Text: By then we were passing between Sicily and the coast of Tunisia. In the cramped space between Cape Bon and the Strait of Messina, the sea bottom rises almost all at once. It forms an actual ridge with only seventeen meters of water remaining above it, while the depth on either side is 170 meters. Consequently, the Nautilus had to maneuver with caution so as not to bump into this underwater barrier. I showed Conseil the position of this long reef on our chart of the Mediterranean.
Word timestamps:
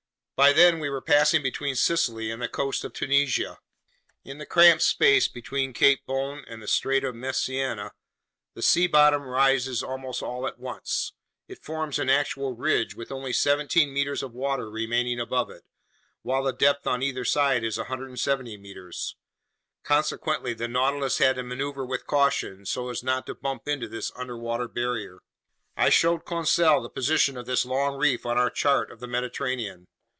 By 0.41 0.53
then 0.53 0.79
we 0.79 0.89
were 0.89 1.01
passing 1.01 1.43
between 1.43 1.75
Sicily 1.75 2.31
and 2.31 2.41
the 2.41 2.47
coast 2.47 2.83
of 2.83 2.93
Tunisia. 2.93 3.59
In 4.25 4.39
the 4.39 4.45
cramped 4.47 4.81
space 4.81 5.27
between 5.27 5.71
Cape 5.71 6.01
Bon 6.07 6.43
and 6.47 6.63
the 6.63 6.67
Strait 6.67 7.03
of 7.03 7.13
Messina, 7.13 7.91
the 8.55 8.63
sea 8.63 8.87
bottom 8.87 9.21
rises 9.21 9.83
almost 9.83 10.23
all 10.23 10.47
at 10.47 10.57
once. 10.57 11.13
It 11.47 11.61
forms 11.63 11.99
an 11.99 12.09
actual 12.09 12.53
ridge 12.55 12.95
with 12.95 13.11
only 13.11 13.33
seventeen 13.33 13.93
meters 13.93 14.23
of 14.23 14.33
water 14.33 14.67
remaining 14.67 15.19
above 15.19 15.51
it, 15.51 15.63
while 16.23 16.41
the 16.41 16.51
depth 16.53 16.87
on 16.87 17.03
either 17.03 17.23
side 17.23 17.63
is 17.63 17.77
170 17.77 18.57
meters. 18.57 19.15
Consequently, 19.83 20.55
the 20.55 20.67
Nautilus 20.67 21.19
had 21.19 21.35
to 21.35 21.43
maneuver 21.43 21.85
with 21.85 22.07
caution 22.07 22.65
so 22.65 22.89
as 22.89 23.03
not 23.03 23.27
to 23.27 23.35
bump 23.35 23.67
into 23.67 23.87
this 23.87 24.11
underwater 24.15 24.67
barrier. 24.67 25.19
I 25.77 25.89
showed 25.91 26.25
Conseil 26.25 26.81
the 26.81 26.89
position 26.89 27.37
of 27.37 27.45
this 27.45 27.63
long 27.63 27.95
reef 27.99 28.25
on 28.25 28.39
our 28.39 28.49
chart 28.49 28.89
of 28.91 28.99
the 28.99 29.07
Mediterranean. 29.07 29.85